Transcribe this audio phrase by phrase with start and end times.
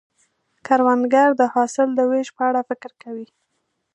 [0.65, 3.27] کروندګر د حاصل د ویش په اړه فکر کوي